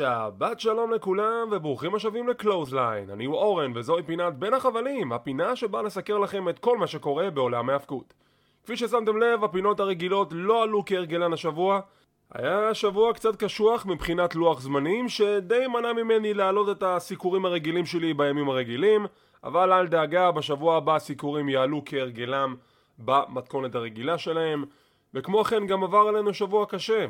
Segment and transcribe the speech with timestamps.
[0.00, 5.82] שבת שלום לכולם וברוכים השבים לקלוזליין, אני הוא אורן וזוהי פינת בין החבלים, הפינה שבה
[5.82, 8.14] נסקר לכם את כל מה שקורה בעולם ההאבקות.
[8.64, 11.80] כפי ששמתם לב, הפינות הרגילות לא עלו כהרגלן השבוע.
[12.34, 18.14] היה שבוע קצת קשוח מבחינת לוח זמנים, שדי מנע ממני להעלות את הסיקורים הרגילים שלי
[18.14, 19.06] בימים הרגילים,
[19.44, 22.54] אבל אל דאגה, בשבוע הבא הסיקורים יעלו כהרגלם
[22.98, 24.64] במתכונת הרגילה שלהם,
[25.14, 27.06] וכמו כן גם עבר עלינו שבוע קשה.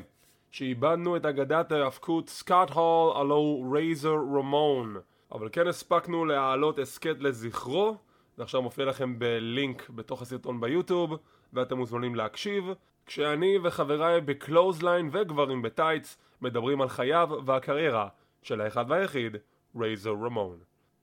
[0.50, 4.96] שאיבדנו את אגדת ההאבקות סקאט הול הלוא רייזר רמון.
[5.32, 7.96] אבל כן הספקנו להעלות הסכת לזכרו
[8.36, 11.14] זה עכשיו מופיע לכם בלינק בתוך הסרטון ביוטיוב
[11.52, 12.64] ואתם מוזמנים להקשיב.
[13.06, 18.08] כשאני וחבריי בקלוזליין וגברים בטייץ מדברים על חייו והקריירה
[18.42, 19.36] של האחד והיחיד
[19.80, 20.58] רייזר רמון.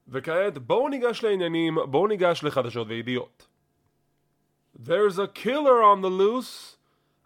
[0.08, 3.48] וכעת בואו ניגש לעניינים, בואו ניגש לחדשות וידיעות.
[4.76, 6.78] There's a killer on the loose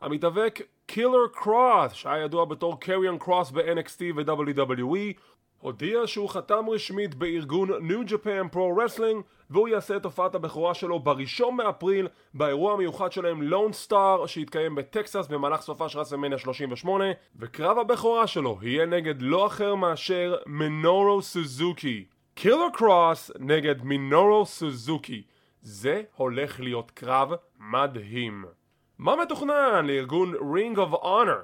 [0.01, 0.59] המתאבק
[0.93, 5.19] קילר קרוס, שהיה ידוע בתור קריון קרוס ב-NXT ו-WWE,
[5.59, 10.99] הודיע שהוא חתם רשמית בארגון New Japan Pro Wrestling והוא יעשה את הופעת הבכורה שלו
[10.99, 17.77] בראשון מאפריל באירוע המיוחד שלהם Lone Star שיתקיים בטקסס במהלך סופ"ש של רסלמניה 38 וקרב
[17.77, 25.23] הבכורה שלו יהיה נגד לא אחר מאשר מנורו סוזוקי קילר קרוס נגד מנורו סוזוקי
[25.61, 28.45] זה הולך להיות קרב מדהים
[29.01, 31.43] מה מתוכנן לארגון Ring of Honor?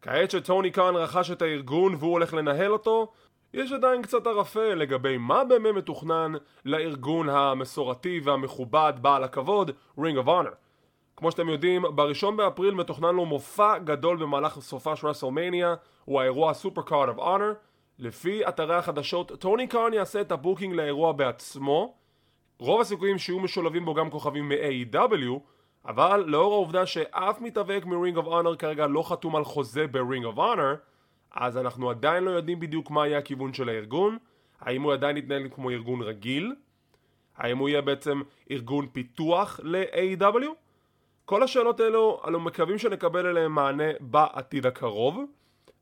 [0.00, 3.12] כעת שטוני קאן רכש את הארגון והוא הולך לנהל אותו,
[3.54, 6.32] יש עדיין קצת ערפל לגבי מה באמת מתוכנן
[6.64, 10.54] לארגון המסורתי והמכובד בעל הכבוד Ring of Honor.
[11.16, 16.54] כמו שאתם יודעים, בראשון באפריל מתוכנן לו מופע גדול במהלך סופ"ש של רסלמניה, הוא האירוע
[16.54, 17.52] Supercard of Honor.
[17.98, 21.94] לפי אתרי החדשות, טוני קאן יעשה את ה booking לאירוע בעצמו.
[22.58, 25.40] רוב הסיכויים שיהיו משולבים בו גם כוכבים מ-AEW,
[25.86, 30.38] אבל לאור העובדה שאף מתאבק מ-Ring of Honor כרגע לא חתום על חוזה ב-Ring of
[30.38, 30.76] Honor
[31.32, 34.18] אז אנחנו עדיין לא יודעים בדיוק מה יהיה הכיוון של הארגון
[34.60, 36.54] האם הוא עדיין יתנהל כמו ארגון רגיל
[37.36, 40.48] האם הוא יהיה בעצם ארגון פיתוח ל-AW
[41.24, 45.20] כל השאלות האלו אנו מקווים שנקבל אליהם מענה בעתיד הקרוב.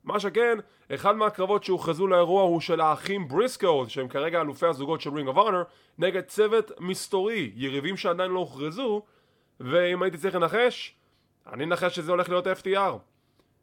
[0.03, 0.57] מה שכן,
[0.93, 5.37] אחד מהקרבות שהוכרזו לאירוע הוא של האחים בריסקו שהם כרגע אלופי הזוגות של Ring of
[5.37, 5.63] Honor
[5.97, 9.01] נגד צוות מסתורי, יריבים שעדיין לא הוכרזו
[9.63, 10.95] ואם הייתי צריך לנחש,
[11.53, 12.97] אני אנחש שזה הולך להיות FTR.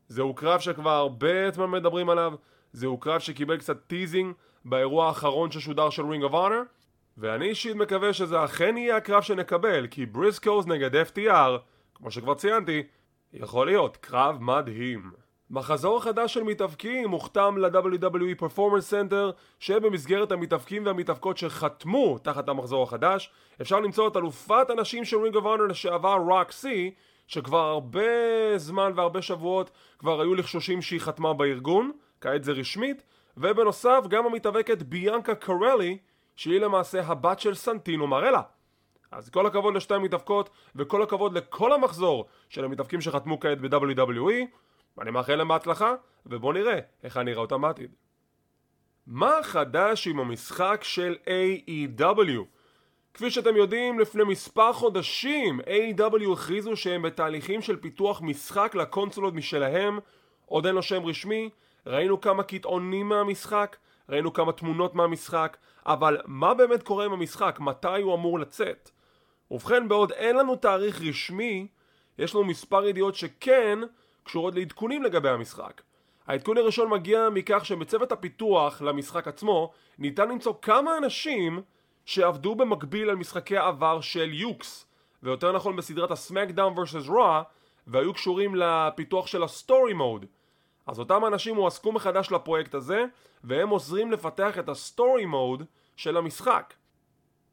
[0.08, 2.32] זהו קרב שכבר הרבה זמן מדברים עליו,
[2.72, 6.64] זהו קרב שקיבל קצת teasing באירוע האחרון ששודר של Ring of Honor,
[7.18, 11.58] ואני אישית מקווה שזה אכן יהיה הקרב שנקבל, כי בריסקוס נגד FTR,
[11.94, 12.82] כמו שכבר ציינתי,
[13.32, 15.10] יכול להיות קרב מדהים.
[15.50, 23.30] מחזור החדש של מתאבקים הוחתם ל-WWE Performance Center שבמסגרת המתאבקים והמתאבקות שחתמו תחת המחזור החדש
[23.60, 26.94] אפשר למצוא את אלופת הנשים של Ring of לשעבר Rok-C
[27.26, 28.02] שכבר הרבה
[28.56, 33.02] זמן והרבה שבועות כבר היו לחשושים שהיא חתמה בארגון כעת זה רשמית
[33.36, 35.98] ובנוסף גם המתאבקת ביאנקה קרלי
[36.36, 38.42] שהיא למעשה הבת של סנטינו מרלה.
[39.12, 44.46] אז כל הכבוד לשתי המתאבקות וכל הכבוד לכל המחזור של המתאבקים שחתמו כעת ב-WWE
[44.98, 45.94] ואני מאחל להם בהצלחה,
[46.26, 47.90] ובואו נראה איך אני אראה אותם בעתיד.
[49.06, 52.44] מה חדש עם המשחק של AEW?
[53.14, 59.98] כפי שאתם יודעים, לפני מספר חודשים AEW הכריזו שהם בתהליכים של פיתוח משחק לקונסולות משלהם,
[60.46, 61.50] עוד אין לו שם רשמי,
[61.86, 63.76] ראינו כמה קטעונים מהמשחק,
[64.08, 65.56] ראינו כמה תמונות מהמשחק,
[65.86, 67.58] אבל מה באמת קורה עם המשחק?
[67.60, 68.90] מתי הוא אמור לצאת?
[69.50, 71.66] ובכן, בעוד אין לנו תאריך רשמי,
[72.18, 73.78] יש לנו מספר ידיעות שכן
[74.28, 75.82] קשורות לעדכונים לגבי המשחק.
[76.26, 81.62] העדכון הראשון מגיע מכך שבצוות הפיתוח למשחק עצמו ניתן למצוא כמה אנשים
[82.04, 84.86] שעבדו במקביל על משחקי העבר של Yuke's
[85.22, 87.42] ויותר נכון בסדרת ה SmackDown vs Raw
[87.86, 90.26] והיו קשורים לפיתוח של ה story mode
[90.86, 93.04] אז אותם אנשים הועסקו מחדש לפרויקט הזה
[93.44, 95.62] והם עוזרים לפתח את ה story mode
[95.96, 96.74] של המשחק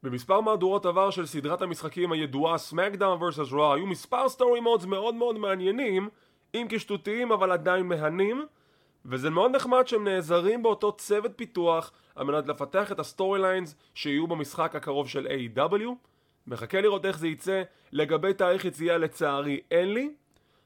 [0.02, 5.14] במספר מהדורות עבר של סדרת המשחקים הידועה SmackDown vs Raw היו מספר story modes מאוד
[5.14, 6.08] מאוד מעניינים
[6.54, 8.46] אם כשטותיים אבל עדיין מהנים
[9.04, 14.26] וזה מאוד נחמד שהם נעזרים באותו צוות פיתוח על מנת לפתח את ה storylines שיהיו
[14.26, 15.82] במשחק הקרוב של AEW.
[16.46, 17.62] מחכה לראות איך זה יצא.
[17.92, 20.14] לגבי תאריך יציאה לצערי אין לי.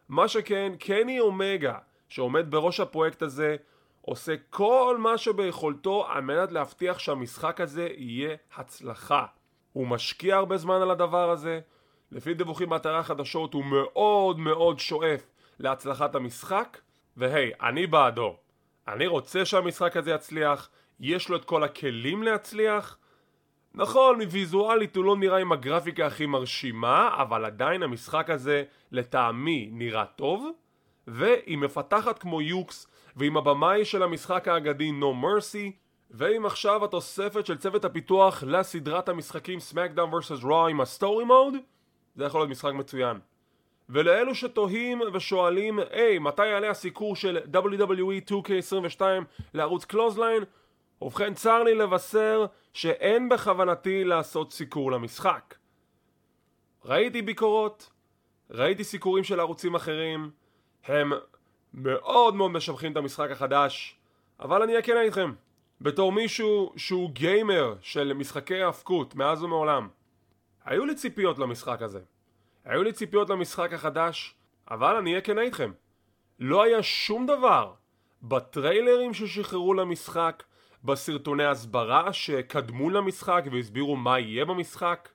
[0.09, 1.79] מה שכן קני אומגה
[2.09, 3.57] שעומד בראש הפרויקט הזה
[4.03, 9.27] עושה כל מה שביכולתו על מנת להבטיח שהמשחק הזה יהיה הצלחה.
[9.73, 11.61] הוא משקיע הרבה זמן על הדבר הזה.
[12.13, 15.30] לפי דיווחים באתרי החדשות הוא מאוד מאוד שואף
[15.61, 16.79] להצלחת המשחק,
[17.17, 18.37] והי, אני בעדו.
[18.89, 20.69] אני רוצה שהמשחק הזה יצליח,
[21.01, 22.99] יש לו את כל הכלים להצליח.
[23.75, 30.05] נכון, מוויזואלית הוא לא נראה עם הגרפיקה הכי מרשימה, אבל עדיין המשחק הזה לטעמי נראה
[30.05, 30.51] טוב,
[31.07, 32.87] והיא מפתחת כמו יוקס,
[33.17, 35.71] ועם הבמאי של המשחק האגדי No Mercy,
[36.11, 40.43] ועם עכשיו התוספת של צוות הפיתוח לסדרת המשחקים SmackDown vs.
[40.45, 41.55] Raw עם ה story mode,
[42.15, 43.19] זה יכול להיות משחק מצוין.
[43.93, 49.03] ולאלו שתוהים ושואלים, היי, hey, מתי יעלה הסיקור של WWE 2K22
[49.55, 50.45] לערוץ קלוזליין?
[51.03, 55.55] ובכן, צר לי לבשר שאין בכוונתי לעשות סיקור למשחק.
[56.85, 57.91] ראיתי ביקורות,
[58.51, 60.31] ראיתי סיקורים של ערוצים אחרים,
[60.85, 61.13] הם
[61.75, 63.97] מאוד מאוד משבחים את המשחק החדש,
[64.41, 65.33] אבל אני אהיה כן איתכם.
[65.81, 69.89] בתור מישהו שהוא גיימר של משחקי האבקות מאז ומעולם,
[70.65, 72.01] היו לי ציפיות למשחק הזה.
[72.65, 74.35] היו לי ציפיות למשחק החדש,
[74.71, 75.73] אבל אני אהיה כן איתכם.
[76.39, 77.75] לא היה שום דבר
[78.23, 80.43] בטריילרים ששחררו למשחק,
[80.85, 85.09] בסרטוני הסברה שקדמו למשחק והסבירו מה יהיה במשחק.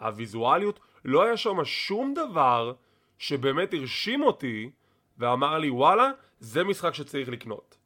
[0.00, 2.72] הוויזואליות, לא היה שם שום דבר
[3.18, 4.70] שבאמת הרשים אותי
[5.18, 6.10] ואמר לי וואלה,
[6.40, 7.78] זה משחק שצריך לקנות.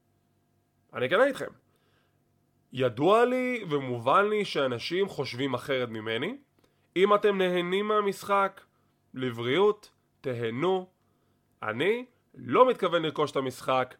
[0.94, 1.50] אני כן איתכם.
[2.72, 6.36] ידוע לי ומובן לי שאנשים חושבים אחרת ממני.
[6.96, 8.61] אם אתם נהנים מהמשחק,
[9.14, 10.87] לבריאות, תהנו.
[11.62, 12.05] אני
[12.35, 13.94] לא מתכוון לרכוש את המשחק.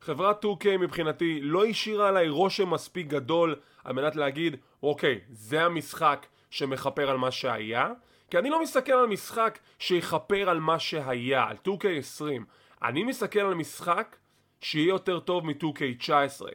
[0.00, 6.26] חברת 2K מבחינתי לא השאירה עליי רושם מספיק גדול על מנת להגיד, אוקיי, זה המשחק
[6.50, 7.92] שמכפר על מה שהיה.
[8.30, 12.42] כי אני לא מסתכל על משחק שיכפר על מה שהיה, על 2K20.
[12.82, 14.16] אני מסתכל על משחק
[14.60, 16.46] שיהיה יותר טוב מ-2K19.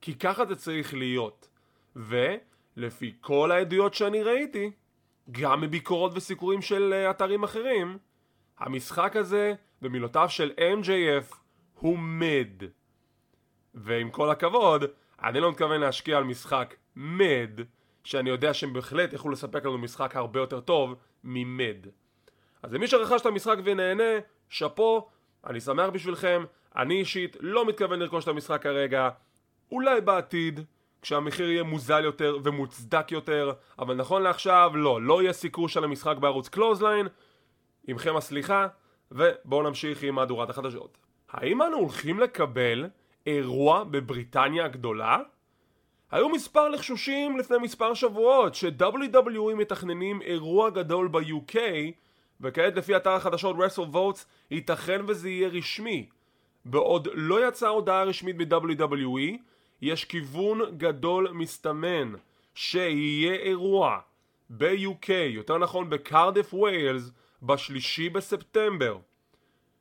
[0.00, 1.48] כי ככה זה צריך להיות.
[1.96, 4.70] ולפי כל העדויות שאני ראיתי,
[5.30, 7.98] גם מביקורות וסיקורים של אה, אתרים אחרים,
[8.58, 11.34] המשחק הזה, במילותיו של MJF,
[11.74, 12.62] הוא מד.
[13.74, 14.84] ועם כל הכבוד,
[15.22, 17.60] אני לא מתכוון להשקיע על משחק מד,
[18.04, 21.86] שאני יודע שהם בהחלט יכלו לספק לנו משחק הרבה יותר טוב ממד.
[22.62, 25.08] אז למי שרכש את המשחק ונהנה, שאפו,
[25.46, 26.44] אני שמח בשבילכם,
[26.76, 29.08] אני אישית לא מתכוון לרכוש את המשחק כרגע,
[29.70, 30.60] אולי בעתיד,
[31.02, 36.16] כשהמחיר יהיה מוזל יותר ומוצדק יותר, אבל נכון לעכשיו לא, לא יהיה סיקור של המשחק
[36.16, 37.08] בערוץ קלותסליין,
[37.86, 38.66] עמכם הסליחה,
[39.12, 40.98] ובואו נמשיך עם מהדורת החדשות.
[41.30, 42.86] האם אנו הולכים לקבל
[43.26, 45.18] אירוע בבריטניה הגדולה?
[46.10, 51.56] היו מספר לחשושים לפני מספר שבועות ש-WWE מתכננים אירוע גדול ב-UK
[52.40, 56.08] וכעת לפי אתר החדשות Wrestle Votes ייתכן וזה יהיה רשמי.
[56.64, 59.38] בעוד לא יצאה הודעה רשמית ב-WWE
[59.82, 62.12] יש כיוון גדול מסתמן
[62.54, 63.98] שיהיה אירוע
[64.50, 67.10] ב-UK, יותר נכון בקרדיף ויילס,
[67.42, 68.98] בשלישי בספטמבר.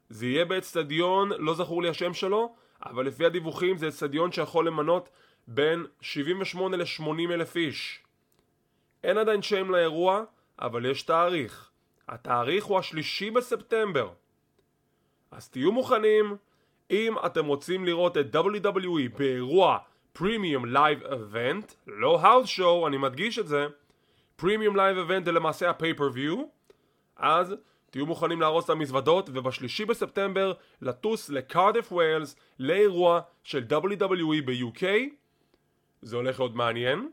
[0.10, 2.56] זה יהיה באצטדיון, לא זכור לי השם שלו,
[2.86, 5.10] אבל לפי הדיווחים זה אצטדיון שיכול למנות
[5.48, 8.04] בין 78 ל-80 אלף איש.
[9.04, 10.24] אין עדיין שם לאירוע,
[10.60, 11.70] אבל יש תאריך.
[12.08, 14.10] התאריך הוא השלישי בספטמבר.
[15.32, 16.36] אז תהיו מוכנים,
[16.92, 19.78] אם אתם רוצים לראות את WWE באירוע
[20.14, 23.68] premium live event, לא house show, אני מדגיש את זה,
[24.36, 26.44] premium live event זה למעשה ה pay-per-view,
[27.16, 27.56] אז
[27.90, 34.84] תהיו מוכנים להרוס את המזוודות ובשלישי בספטמבר לטוס לקרדיף ווילס לאירוע של WWE ב-UK
[36.02, 37.10] זה הולך להיות מעניין.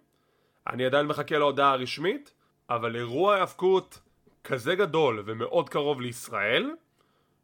[0.66, 2.32] אני עדיין מחכה להודעה הרשמית
[2.70, 4.00] אבל אירוע האבקות
[4.44, 6.70] כזה גדול ומאוד קרוב לישראל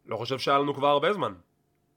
[0.05, 1.33] לא חושב שהיה לנו כבר הרבה זמן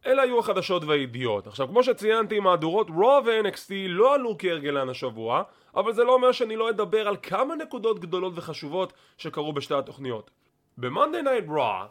[0.07, 1.47] אלה היו החדשות והידיעות.
[1.47, 5.43] עכשיו, כמו שציינתי, מהדורות רוע ו-NXT לא עלו כהרגלן השבוע,
[5.77, 10.31] אבל זה לא אומר שאני לא אדבר על כמה נקודות גדולות וחשובות שקרו בשתי התוכניות.
[10.79, 11.89] ב-Monday Night Raw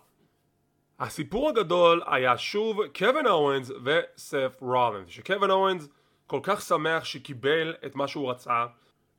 [1.00, 5.90] הסיפור הגדול היה שוב קווין אוונס וסף רולנס שקווין אוונס
[6.28, 8.66] כל כך שמח שקיבל את מה שהוא רצה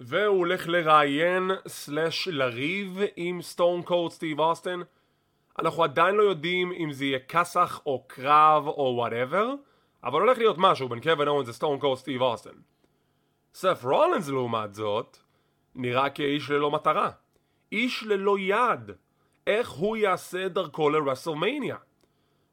[0.01, 4.81] והוא הולך לראיין slash לריב עם סטון קולד סטיב אוסטן
[5.59, 9.55] אנחנו עדיין לא יודעים אם זה יהיה כסח או קרב או whatever
[10.05, 12.51] אבל הולך להיות משהו בין קווין אוונס לסטון קולד סטיב אוסטן
[13.55, 15.17] סף רולנס לעומת זאת
[15.75, 17.11] נראה כאיש ללא מטרה
[17.73, 18.91] איש ללא יעד
[19.49, 21.77] איך הוא יעשה את דרכו לרסלמניה.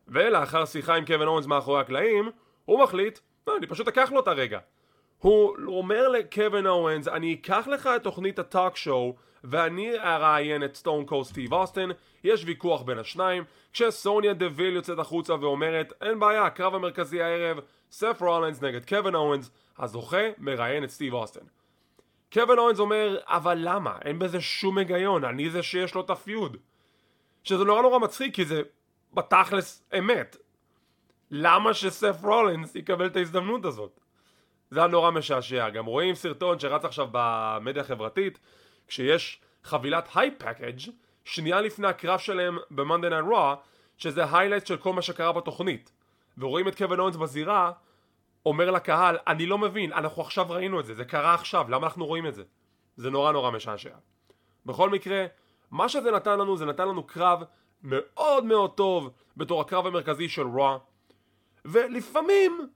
[0.08, 2.30] ולאחר שיחה עם קווין אוונס מאחורי הקלעים,
[2.66, 4.60] הוא מחליט, אה, אני פשוט אקח לו את הרגע.
[5.18, 9.16] הוא אומר לקווין אוונס, אני אקח לך את תוכנית ה talk show
[9.50, 11.90] ואני אראיין את סטון קולד סטיב אוסטן,
[12.24, 17.60] יש ויכוח בין השניים, כשסוניה דוויל יוצאת החוצה ואומרת, אין בעיה, הקרב המרכזי הערב,
[17.92, 21.46] סף רולנס נגד קווין אוונס, הזוכה מראיין את סטיב אוסטן.
[22.34, 23.98] קווין אוונס אומר, אבל למה?
[24.06, 26.58] אין בזה שום היגיון, אני זה שיש לו את ה feud.
[27.44, 28.62] שזה נורא נורא מצחיק כי זה
[29.14, 30.38] בתכלס אמת.
[31.32, 34.00] למה שסף רולינס יקבל את ההזדמנות הזאת?
[34.72, 35.70] זה היה נורא משעשע.
[35.70, 38.40] גם רואים סרטון שרץ עכשיו במדיה החברתית
[38.88, 40.78] כשיש חבילת hype package
[41.26, 43.56] שנייה לפני הקרב שלהם ב-Monday Night Raw
[43.98, 45.92] שזה highlight של כל מה שקרה בתוכנית.
[46.38, 47.72] ורואים את קווין אוונס בזירה,
[48.46, 52.06] אומר לקהל, אני לא מבין, אנחנו עכשיו ראינו את זה, זה קרה עכשיו, למה אנחנו
[52.06, 52.44] רואים את זה?
[52.98, 53.96] זה נורא נורא משעשע.
[54.66, 55.26] בכל מקרה,
[55.72, 57.44] מה שזה נתן לנו, זה נתן לנו קרב
[57.84, 60.78] מאוד מאוד טוב בתור הקרב המרכזי של Raw,
[61.66, 62.70] ולפעמים,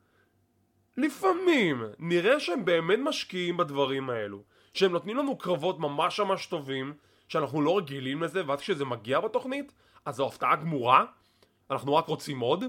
[0.98, 4.44] לפעמים, נראה שהם באמת משקיעים בדברים האלו,
[4.80, 6.94] שהם נותנים לנו קרבות ממש ממש טובים,
[7.28, 9.72] שאנחנו לא רגילים לזה, ואז כשזה מגיע בתוכנית,
[10.06, 11.06] אז זו הפתעה גמורה,
[11.72, 12.64] אנחנו רק רוצים עוד,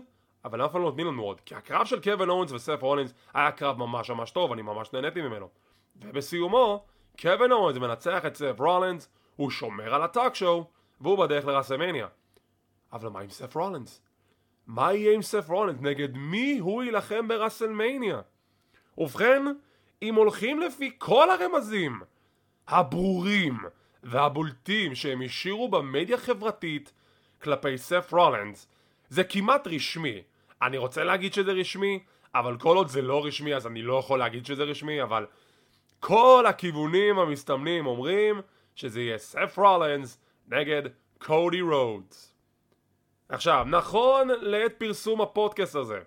[0.44, 3.52] אבל אף פעם לא נותנים לנו עוד, כי הקרב של קווין אוונס וסף רולינס היה
[3.52, 5.48] קרב ממש ממש טוב, אני ממש נהניתי ממנו.
[5.96, 6.84] ובסיומו,
[7.20, 10.64] קווין אוונס מנצח את סף רולינס, הוא שומר על ה talk show,
[11.00, 12.06] והוא בדרך לרסלמניה.
[12.92, 14.02] אבל מה עם סף רולינס?
[14.66, 15.80] מה יהיה עם סף רולינס?
[15.80, 18.20] נגד מי הוא יילחם ברסלמניה?
[18.98, 19.42] ובכן,
[20.02, 22.00] אם הולכים לפי כל הרמזים
[22.68, 23.58] הברורים
[24.02, 26.92] והבולטים שהם השאירו במדיה חברתית
[27.42, 28.68] כלפי סף רולנס,
[29.08, 30.22] זה כמעט רשמי.
[30.62, 31.98] אני רוצה להגיד שזה רשמי,
[32.34, 35.26] אבל כל עוד זה לא רשמי אז אני לא יכול להגיד שזה רשמי, אבל
[36.00, 38.40] כל הכיוונים המסתמנים אומרים
[38.74, 40.82] שזה יהיה סף רולנס נגד
[41.18, 42.34] קודי רודס.
[43.28, 46.00] עכשיו, נכון לעת פרסום הפודקאסט הזה,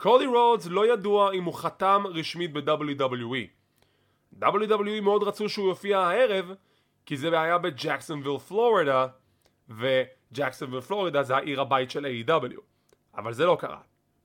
[0.00, 3.46] קודי רודס לא ידוע אם הוא חתם רשמית ב-WWE.
[4.42, 6.54] WWE מאוד רצו שהוא יופיע הערב,
[7.06, 9.06] כי זה היה בג'קסונוויל פלורידה,
[9.68, 12.60] וג'קסונוויל פלורידה זה העיר הבית של A.E.W.
[13.14, 13.80] אבל זה לא קרה.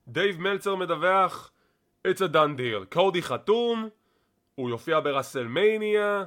[0.08, 1.50] דייב מלצר מדווח,
[2.08, 2.94] It's a done deal.
[2.94, 3.88] קודי חתום,
[4.54, 6.24] הוא יופיע ברסלמניה,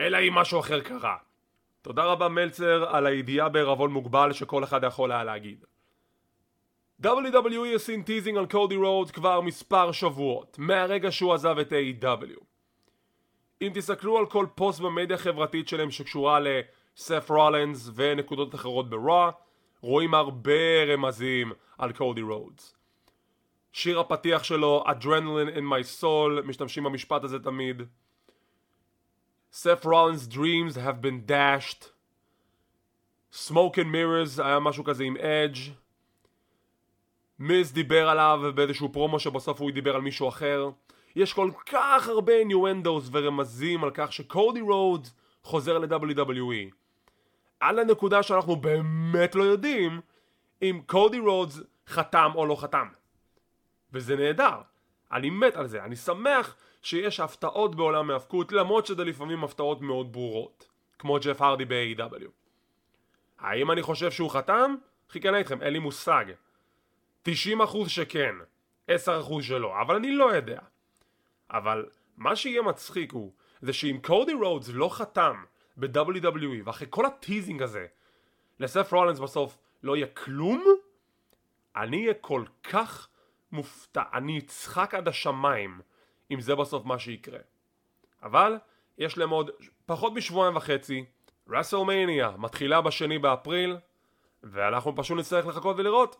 [0.00, 1.16] אלא אם משהו אחר קרה.
[1.82, 5.64] תודה רבה מלצר על הידיעה בערבון מוגבל שכל אחד יכול היה להגיד.
[7.04, 12.44] WWE עושים teasing על קודי רודס כבר מספר שבועות, מהרגע שהוא עזב את A.E.W.
[13.62, 19.30] אם תסתכלו על כל פוסט במדיה החברתית שלהם שקשורה לסף רולנס ונקודות אחרות ב Raw,
[19.80, 22.74] רואים הרבה רמזים על קודי רודס.
[23.72, 27.82] שיר הפתיח שלו, Adrenaline in my soul, משתמשים במשפט הזה תמיד.
[29.52, 31.84] סף רולנס dreams have been dashed.
[33.32, 35.85] Smoke and mirrors היה משהו כזה עם אדג'.
[37.38, 40.70] מיז דיבר עליו באיזשהו פרומו שבסוף הוא דיבר על מישהו אחר.
[41.16, 46.74] יש כל כך הרבה innuendos ורמזים על כך שקודי רודס חוזר ל-WWE.
[47.60, 50.00] על הנקודה שאנחנו באמת לא יודעים
[50.62, 52.86] אם קודי רודס חתם או לא חתם.
[53.92, 54.60] וזה נהדר.
[55.12, 55.84] אני מת על זה.
[55.84, 60.68] אני שמח שיש הפתעות בעולם ההאבקות למרות שזה לפעמים הפתעות מאוד ברורות.
[60.98, 62.28] כמו ג'ף הרדי ב-AW.
[63.38, 64.74] האם אני חושב שהוא חתם?
[65.10, 66.24] חיכנה איתכם, אין לי מושג.
[67.26, 68.34] 90% שכן,
[68.90, 68.92] 10%
[69.42, 70.58] שלא, אבל אני לא יודע.
[71.50, 75.44] אבל מה שיהיה מצחיק הוא, זה שאם קודי רודס לא חתם
[75.76, 77.86] ב-WWE ואחרי כל הטיזינג הזה
[78.60, 80.64] לסף רולנס בסוף לא יהיה כלום,
[81.76, 83.08] אני אהיה כל כך
[83.52, 85.80] מופתע, אני אצחק עד השמיים
[86.30, 87.38] אם זה בסוף מה שיקרה.
[88.22, 88.56] אבל
[88.98, 89.50] יש להם עוד
[89.86, 91.04] פחות משבועיים וחצי,
[91.48, 93.76] רסלמניה מתחילה בשני באפריל,
[94.42, 96.16] ואנחנו פשוט נצטרך לחכות ולראות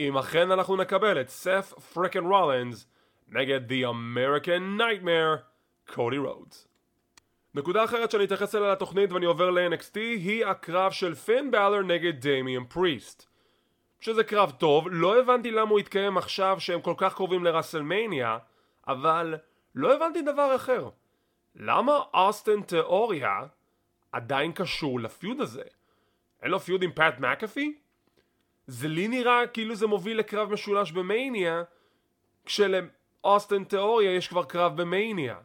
[0.00, 2.86] אם אכן אנחנו נקבל את סף freakin' רולנס
[3.28, 5.40] נגד The American Nightmare,
[5.94, 6.68] קודי רודס.
[7.54, 12.26] נקודה אחרת שאני אתייחס אליה לתוכנית ואני עובר ל-NXT היא הקרב של פין באלור נגד
[12.26, 13.26] דמיאן פריסט.
[14.00, 18.38] שזה קרב טוב, לא הבנתי למה הוא התקיים עכשיו שהם כל כך קרובים לרסלמניה,
[18.88, 19.34] אבל
[19.74, 20.88] לא הבנתי דבר אחר.
[21.54, 23.40] למה אוסטן תיאוריה
[24.12, 25.62] עדיין קשור ל feud הזה?
[26.42, 27.78] אין לו feud עם פאט מקאפי?
[28.66, 31.62] זה לי נראה כאילו זה מוביל לקרב משולש במאניה,
[32.44, 35.36] כשלאוסטן תיאוריה יש כבר קרב במאניה.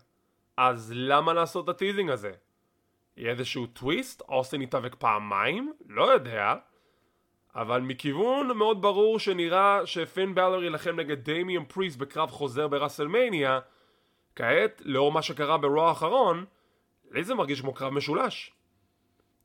[0.58, 2.32] אז למה לעשות את ה teasing הזה?
[3.18, 4.22] יהיה איזשהו טוויסט?
[4.22, 5.74] אוסטן יתאבק פעמיים?
[5.88, 6.56] לא יודע.
[7.56, 13.60] אבל מכיוון מאוד ברור שנראה שפין באלור יילחם נגד דמיאן פריסט בקרב חוזר ברסלמניה,
[14.36, 16.46] כעת, לאור מה שקרה ברוע האחרון,
[17.12, 18.54] לי זה מרגיש כמו קרב משולש.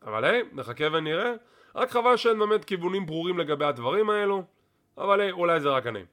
[0.03, 1.33] אבל היי, נחכה ונראה.
[1.77, 4.43] רק חבל שאין באמת כיוונים ברורים לגבי הדברים האלו,
[4.99, 6.05] אבל היי, אולי זה רק אני.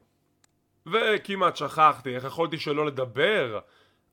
[0.86, 3.60] וכמעט שכחתי, איך יכולתי שלא לדבר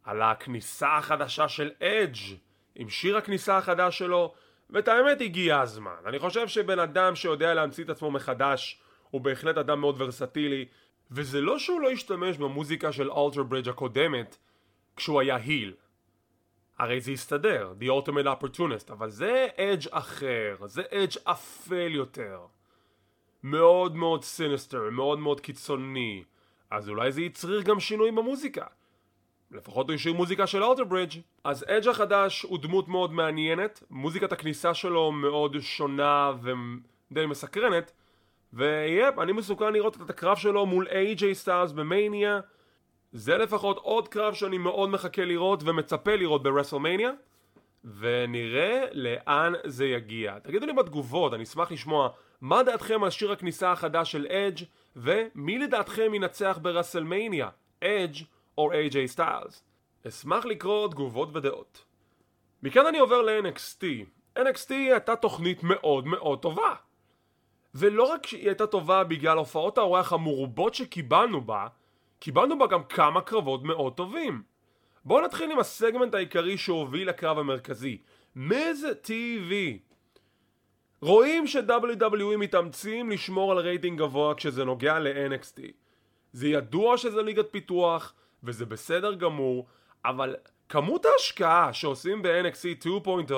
[0.04, 2.37] על הכניסה החדשה של אדג'
[2.75, 4.35] עם שיר הכניסה החדש שלו,
[4.71, 5.97] ואת האמת הגיע הזמן.
[6.07, 8.80] אני חושב שבן אדם שיודע להמציא את עצמו מחדש
[9.11, 10.64] הוא בהחלט אדם מאוד ורסטילי,
[11.11, 14.37] וזה לא שהוא לא השתמש במוזיקה של Alter Bridge הקודמת
[14.97, 15.75] כשהוא היה heel.
[16.80, 22.40] הרי זה יסתדר, The Ultimate Opportunist, אבל זה אדג' אחר, זה אדג' אפל יותר.
[23.42, 26.25] מאוד מאוד sinister, מאוד מאוד קיצוני,
[26.70, 28.64] אז אולי זה יצריך גם שינוי במוזיקה.
[29.50, 34.32] לפחות הוא השאיר מוזיקה של Alter Bridge אז אדג' החדש הוא דמות מאוד מעניינת, מוזיקת
[34.32, 37.92] הכניסה שלו מאוד שונה ודי מסקרנת,
[38.52, 42.40] ו yep, אני מסוקרן לראות את הקרב שלו מול איי-ג'יי סטיילס במאניה.
[43.12, 47.11] זה לפחות עוד קרב שאני מאוד מחכה לראות ומצפה לראות ברסלמניה.
[47.85, 50.38] ונראה לאן זה יגיע.
[50.38, 52.09] תגידו לי בתגובות, אני אשמח לשמוע
[52.40, 54.64] מה דעתכם על שיר הכניסה החדש של אדג'
[54.97, 57.49] ומי לדעתכם ינצח ברסלמניה,
[57.85, 58.17] אדג'
[58.59, 59.64] או איי-ג'יי סטיילס.
[60.09, 61.85] אשמח לקרוא תגובות ודעות.
[62.62, 63.85] מכאן אני עובר ל-NXT.
[64.38, 66.75] NXT הייתה תוכנית מאוד מאוד טובה.
[67.75, 71.67] ולא רק שהיא הייתה טובה בגלל הופעות האורח המרובות שקיבלנו בה,
[72.20, 74.42] קיבלנו בה גם כמה קרבות מאוד טובים.
[75.04, 77.98] בואו נתחיל עם הסגמנט העיקרי שהוביל לקרב המרכזי,
[78.36, 79.52] מיז TV.
[81.02, 85.60] רואים ש-WWE מתאמצים לשמור על רייטינג גבוה כשזה נוגע ל-NXT.
[86.32, 89.66] זה ידוע שזה ליגת פיתוח, וזה בסדר גמור,
[90.04, 90.36] אבל
[90.68, 93.32] כמות ההשקעה שעושים ב-NXT 2.0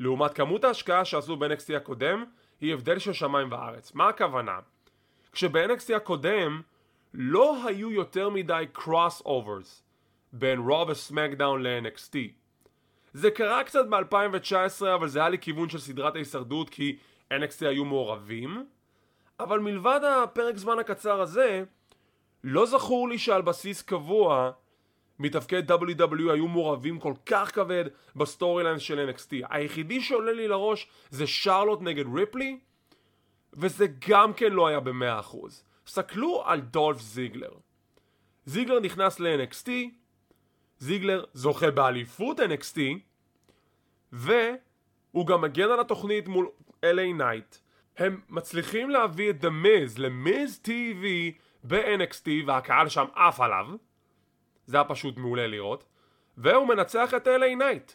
[0.00, 2.24] לעומת כמות ההשקעה שעשו ב-NXT הקודם,
[2.60, 3.94] היא הבדל של שמיים וארץ.
[3.94, 4.58] מה הכוונה?
[5.32, 6.62] כשב-NXT הקודם
[7.20, 9.82] לא היו יותר מדי crossovers
[10.32, 12.14] בין Raw ו SmackDown ל-NXT.
[13.12, 16.96] זה קרה קצת ב-2019 אבל זה היה לכיוון של סדרת ההישרדות כי
[17.30, 18.66] NXT היו מעורבים
[19.40, 21.64] אבל מלבד הפרק זמן הקצר הזה
[22.44, 24.50] לא זכור לי שעל בסיס קבוע
[25.18, 27.84] מתאבקי WWE היו מעורבים כל כך כבד
[28.16, 29.46] ב storylines של NXT.
[29.50, 32.58] היחידי שעולה לי לראש זה שרלוט נגד ריפלי,
[33.52, 35.67] וזה גם כן לא היה במאה אחוז.
[35.88, 37.52] סתכלו על דולף זיגלר.
[38.44, 39.68] זיגלר נכנס ל-NXT,
[40.78, 42.78] זיגלר זוכה באליפות NXT,
[44.12, 46.48] והוא גם מגן על התוכנית מול
[46.82, 47.56] LA נייט.
[47.96, 51.04] הם מצליחים להביא את Miz ל-Miz TV
[51.64, 53.66] ב-NXT והקהל שם עף עליו.
[54.66, 55.84] זה היה פשוט מעולה לראות.
[56.36, 57.92] והוא מנצח את LA נייט.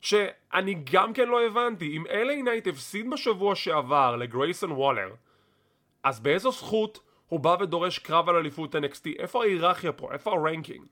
[0.00, 5.14] שאני גם כן לא הבנתי, אם LA נייט הפסיד בשבוע שעבר לגרייסון וולר,
[6.02, 9.08] אז באיזו זכות הוא בא ודורש קרב על אליפות NXT?
[9.18, 10.12] איפה ההיררכיה פה?
[10.12, 10.86] איפה ה ranking?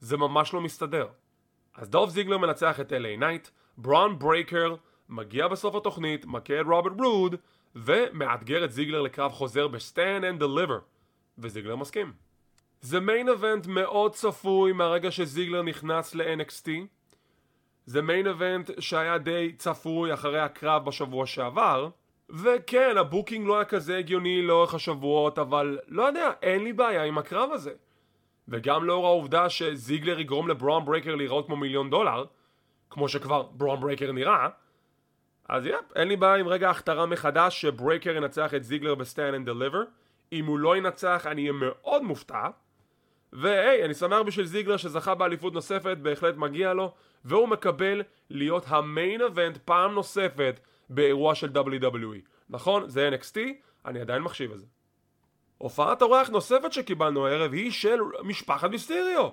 [0.00, 1.06] זה ממש לא מסתדר.
[1.74, 3.48] אז דולף זיגלר מנצח את LA נייט,
[3.78, 4.74] ברון ברייקר
[5.08, 7.34] מגיע בסוף התוכנית, מכה את רוברט רוד,
[7.76, 10.80] ומאתגר את זיגלר לקרב חוזר ב-Stand and Deliver,
[11.38, 12.12] וזיגלר מסכים.
[12.80, 16.68] זה main event מאוד צפוי מהרגע שזיגלר נכנס ל-NXT.
[17.86, 21.88] זה main event שהיה די צפוי אחרי הקרב בשבוע שעבר.
[22.30, 27.04] וכן, ה booking לא היה כזה הגיוני לאורך השבועות, אבל לא יודע, אין לי בעיה
[27.04, 27.72] עם הקרב הזה.
[28.48, 32.24] וגם לאור העובדה שזיגלר יגרום לברון ברייקר להיראות כמו מיליון דולר,
[32.90, 34.48] כמו שכבר ברון ברייקר נראה,
[35.48, 39.34] אז yep, אין לי בעיה עם רגע הכתרה מחדש שברייקר ינצח את זיגלר ב Stand
[39.34, 39.82] and Deliver.
[40.32, 42.48] אם הוא לא ינצח אני אהיה מאוד מופתע.
[43.32, 46.92] והי, אני שמח בשביל זיגלר שזכה באליפות נוספת, בהחלט מגיע לו,
[47.24, 52.28] והוא מקבל להיות ה main event פעם נוספת באירוע של WWE.
[52.50, 53.38] נכון, זה NXT,
[53.84, 54.66] אני עדיין מחשיב את זה.
[55.58, 59.28] הופעת אורח נוספת שקיבלנו הערב היא של משפחת מיסטריו.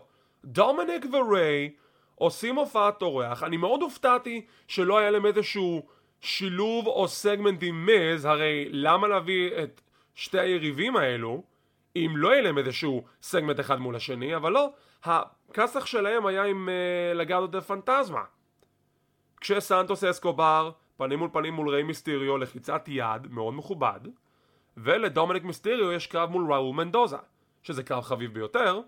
[0.46, 1.74] דומיניק וריי
[2.16, 5.88] עושים הופעת אורח, אני מאוד הופתעתי שלא היה להם איזשהו
[6.22, 9.82] שילוב או סגמנט עם מיז, הרי למה להביא את
[10.16, 11.44] שתי היריבים האלו
[11.96, 14.70] אם לא יהיה להם איזשהו סגמנט אחד מול השני, אבל לא,
[15.04, 18.24] הכסח שלהם היה עם אה, לגאדו דל פנטזמה.
[19.42, 24.00] כשסנטוס אסקובר, פנים מול פנים מול ריי מיסטיריו, לחיצת יד, מאוד מכובד,
[24.78, 27.18] ולדומיניק מיסטיריו יש קרב מול ראול מנדוזה,
[27.64, 28.82] שזה קרב חביב ביותר,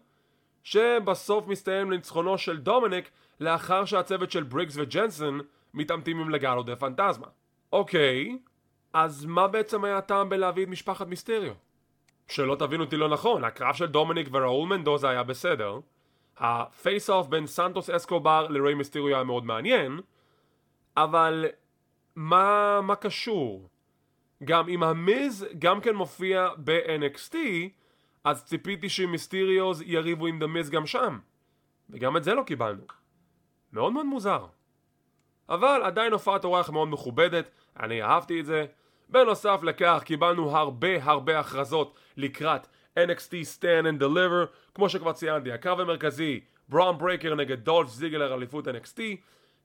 [0.64, 5.40] שבסוף מסתיים לניצחונו של דומיניק לאחר שהצוות של בריגס וג'נסון
[5.74, 7.28] מתעמתים עם לגאדו דל פנטזמה.
[7.74, 8.38] אוקיי,
[8.94, 11.54] אז מה בעצם היה הטעם בלהביא את משפחת מיסטריו?
[12.28, 15.80] שלא תבינו אותי לא נכון, הקרב של דומיניק וראול מנדוזה היה בסדר.
[16.38, 20.00] ה face off בין סנטוס אסקובר לריי מיסטריו היה מאוד מעניין,
[20.98, 21.46] אבל
[22.16, 23.70] מה, מה קשור?
[24.44, 27.36] גם אם המיז גם כן מופיע ב-NXT,
[28.24, 31.20] אז ציפיתי שמיסטריוז יריבו עם The Miz גם שם.
[31.90, 32.84] וגם את זה לא קיבלנו.
[33.74, 34.46] מאוד מאוד מוזר.
[35.50, 37.50] אבל עדיין הופעת אורח מאוד מכובדת,
[37.80, 38.66] אני אהבתי את זה.
[39.10, 42.68] בנוסף לכך קיבלנו הרבה הרבה הכרזות לקראת
[43.00, 48.68] NXT Stand and Deliver כמו שכבר ציינתי, הקרב המרכזי ברון ברייקר נגד דולף זיגלר אליפות
[48.68, 49.02] NXT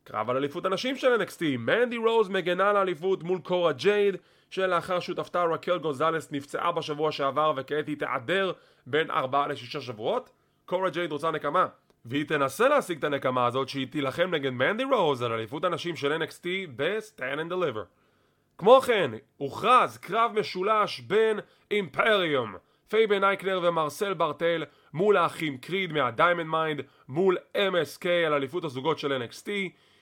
[0.05, 4.17] קרב על אליפות הנשים של NXT מנדי רוז מגנה לאליפות מול קורה ג'ייד
[4.51, 8.53] שלאחר שותפתה רקל גונזלס נפצעה בשבוע שעבר וכעת היא תיעדר
[8.87, 10.31] בין 4 ל-6 שבועות.
[10.65, 11.67] קורה ג'ייד רוצה נקמה
[12.05, 16.23] והיא תנסה להשיג את הנקמה הזאת שהיא תילחם נגד מנדי רוז על אליפות הנשים של
[16.23, 17.85] NXT ב-Stand and Deliver.
[18.59, 22.55] כמו כן, הוכרז קרב משולש בין אימפריום,
[22.89, 28.99] פביאן אייקנר ומרסל ברטל מול האחים קריד מה Diamond Mine מול MSK על אליפות הזוגות
[28.99, 29.49] של NXT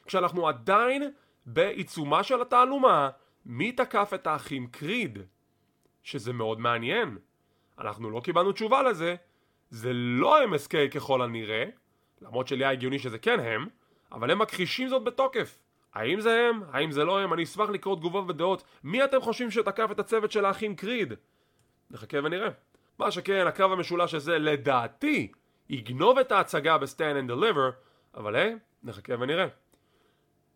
[0.08, 1.10] כשאנחנו עדיין
[1.46, 3.10] בעיצומה של התעלומה
[3.46, 5.18] מי תקף את האחים קריד?
[6.02, 7.18] שזה מאוד מעניין.
[7.78, 9.14] אנחנו לא קיבלנו תשובה לזה,
[9.70, 11.64] זה לא MSK ככל הנראה,
[12.22, 13.66] למרות שלי היה הגיוני שזה כן הם,
[14.12, 15.58] אבל הם מכחישים זאת בתוקף.
[15.94, 16.62] האם זה הם?
[16.72, 17.32] האם זה לא הם?
[17.32, 18.64] אני אשמח לקרוא תגובות ודעות.
[18.84, 21.12] מי אתם חושבים שתקף את הצוות של האחים קריד?
[21.90, 22.48] נחכה ונראה.
[22.98, 25.32] מה שכן, הקרב המשולש הזה לדעתי
[25.68, 27.72] יגנוב את ההצגה ב-Stand and Deliver,
[28.14, 29.46] אבל היי, נחכה ונראה.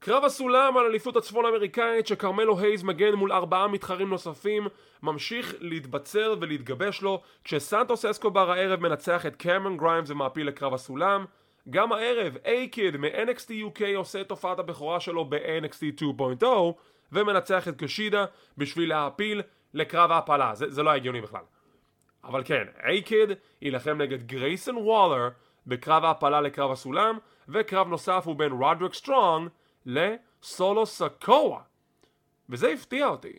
[0.04, 4.66] קרב הסולם על אליפות הצפון אמריקאית שכרמלו הייז מגן מול ארבעה מתחרים נוספים
[5.02, 11.24] ממשיך להתבצר ולהתגבש לו כשסנטוס אסקובר הערב מנצח את קמרון גריימס ומעפיל לקרב הסולם.
[11.70, 16.02] גם הערב איי-קיד מ-NXT UK עושה את הופעת הבכורה שלו ב-NXT
[16.42, 16.44] 2.0
[17.12, 18.24] ומנצח את קושידה
[18.58, 19.42] בשביל להעפיל
[19.74, 20.54] לקרב ההעפלה.
[20.54, 21.44] זה, זה לא הגיוני בכלל.
[22.24, 23.30] אבל כן, איי-קיד
[23.62, 25.28] יילחם נגד גרייסון וולר
[25.66, 29.48] בקרב ההעפלה לקרב הסולם וקרב נוסף הוא בין רודריק סטרונג
[29.86, 31.60] לסולו סקואה.
[32.48, 33.38] וזה הפתיע אותי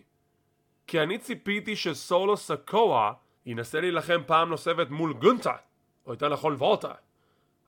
[0.87, 3.11] כי אני ציפיתי שסולו סקואה
[3.45, 5.55] ינסה להילחם פעם נוספת מול גונטה
[6.05, 6.93] או יותר נכון וולטה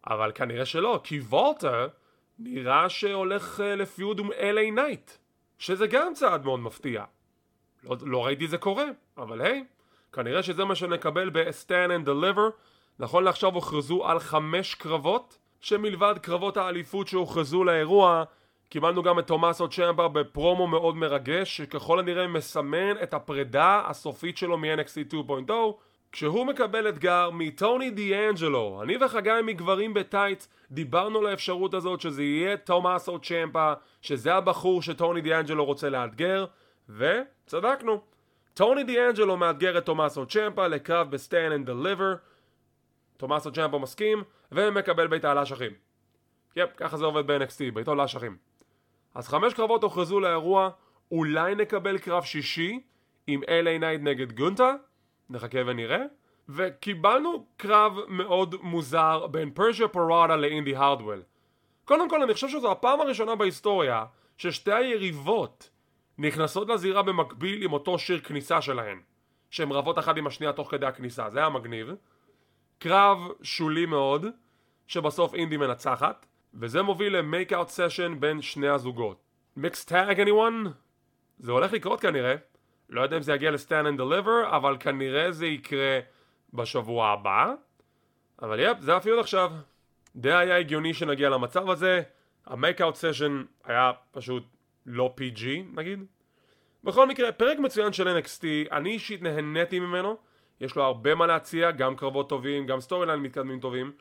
[0.08, 1.88] אבל כנראה שלא כי וולטה
[2.40, 5.12] נראה שהולך uh, ל feud עם LA נייט
[5.58, 7.04] שזה גם צעד מאוד מפתיע.
[7.84, 8.86] לא, לא ראיתי זה קורה
[9.18, 9.64] אבל היי
[10.14, 12.52] כנראה שזה מה שנקבל ב-Stand and Deliver.
[13.00, 18.24] נכון לעכשיו הוכרזו על חמש קרבות שמלבד קרבות האליפות שהוכרזו לאירוע
[18.70, 24.58] קיבלנו גם את תומאסו צ'מבר בפרומו מאוד מרגש שככל הנראה מסמן את הפרידה הסופית שלו
[24.58, 25.52] מ-NXT 2.0
[26.12, 32.58] כשהוא מקבל אתגר מטוני דיאנג'לו אני וחגי מגברים בטייץ דיברנו על האפשרות הזאת שזה יהיה
[32.58, 36.46] תומאסו צ'מפה שזה הבחור שטוני דיאנג'לו רוצה לאתגר
[36.90, 38.02] וצדקנו.
[38.54, 42.16] טוני דיאנג'לו מאתגר את תומאסו צ'מפה לקרב ב Stand and Deliver
[43.18, 45.72] תומאסו צ'מפה מסכים ומקבל בעיטה לאשכים
[46.56, 48.38] yep, ככה זה עובד ב-NXT, בעיטות לאשכים
[49.16, 50.70] אז חמש קרבות הוכרזו לאירוע,
[51.12, 52.80] אולי נקבל קרב שישי
[53.28, 54.74] עם LA נייט נגד גונטה,
[55.30, 56.02] נחכה ונראה,
[56.50, 61.24] וקיבלנו קרב מאוד מוזר בין פרשיה פירוטה לאינדי הרדוול.
[61.86, 64.06] קודם כל אני חושב שזו הפעם הראשונה בהיסטוריה
[64.38, 65.70] ששתי היריבות
[66.18, 69.02] נכנסות לזירה במקביל עם אותו שיר כניסה שלהן
[69.50, 71.92] שהן רבות אחת עם השנייה תוך כדי הכניסה, זה היה מגניב.
[72.80, 74.26] קרב שולי מאוד
[74.88, 76.26] שבסוף אינדי מנצחת
[76.60, 79.24] וזה מוביל ל make out session בין שני הזוגות.
[79.58, 80.70] Mixed tag anyone?
[81.40, 82.36] זה הולך לקרות כנראה.
[82.90, 86.00] לא יודע אם זה יגיע ל Stand and Deliver, אבל כנראה זה יקרה
[86.54, 87.54] בשבוע הבא.
[88.42, 89.52] אבל yep, זה ה feud עכשיו.
[90.16, 92.02] די היה הגיוני שנגיע למצב הזה.
[92.46, 94.44] ה make out session היה פשוט
[94.86, 96.06] לא PG נגיד.
[96.84, 100.18] בכל מקרה, פרק מצוין של NXT, אני אישית נהניתי ממנו.
[100.62, 103.92] יש לו הרבה מה להציע, גם קרבות טובים, גם storyline מתקדמים טובים.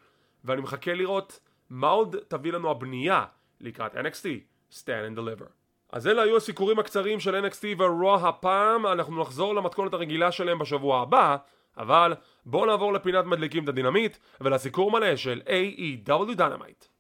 [0.45, 1.41] ואני מחכה לראות
[1.71, 3.25] מה עוד תביא לנו הבנייה
[3.61, 4.27] לקראת NXT,
[4.73, 5.49] Stand and Deliver.
[5.93, 11.01] אז אלה היו הסיקורים הקצרים של NXT ו-Raw הפעם, אנחנו נחזור למתכונת הרגילה שלהם בשבוע
[11.01, 11.37] הבא,
[11.77, 12.15] אבל
[12.47, 16.95] בואו נעבור לפינת מדליקים את הדינמיט ולסיקור מלא של AEW Dynamite.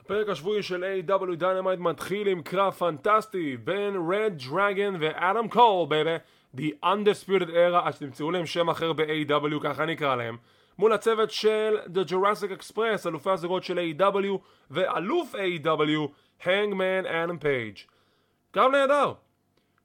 [0.00, 6.16] הפרק השבועי של AEW Dynamite מתחיל עם קרב פנטסטי בין Red Dragon ואדם קול, baby,
[6.56, 9.60] The Undisputed Era, עד שימצאו להם שם אחר ב-AEW.
[9.62, 10.36] ככה נקרא להם.
[10.78, 14.38] מול הצוות של The Jurassic Express, אלופי הזוגות של AEW
[14.70, 16.08] ואלוף AEW
[16.44, 17.76] Hangman אדם פייג'.
[18.50, 19.12] קרב נהדר.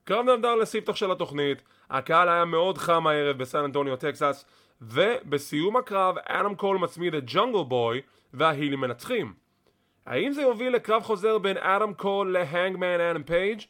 [0.04, 4.46] קרב נהדר לספתח של התוכנית, הקהל היה מאוד חם הערב בסן אנטוניו טקסס,
[4.82, 8.02] ובסיום הקרב אדם קול מצמיד את ג'ונגל בוי
[8.34, 9.34] וה heel ים מנצחים.
[10.06, 13.62] האם זה יוביל לקרב חוזר בין אדם קול להנגמן אדם פייג'?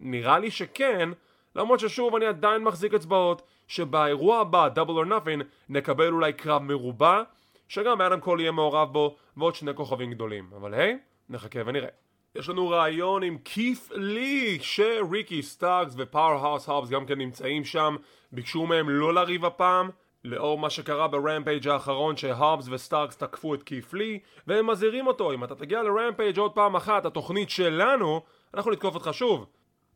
[0.00, 1.08] נראה לי שכן,
[1.56, 7.22] למרות ששוב אני עדיין מחזיק אצבעות שבאירוע הבא, Double or Nothing, נקבל אולי קרב מרובע,
[7.68, 10.50] שגם אדם קול יהיה מעורב בו, ועוד שני כוכבים גדולים.
[10.56, 11.88] אבל היי, נחכה ונראה.
[12.34, 17.96] יש לנו ריאיון עם קית' לי, שריקי סטארקס ופאוור-האוס האובס גם כן נמצאים שם,
[18.32, 19.90] ביקשו מהם לא לריב הפעם,
[20.24, 25.44] לאור מה שקרה ברמפייג' האחרון שהאובס וסטארקס תקפו את קית' לי, והם מזהירים אותו, אם
[25.44, 28.22] אתה תגיע לרמפייג' עוד פעם אחת, התוכנית שלנו,
[28.54, 29.46] אנחנו נתקוף אותך שוב.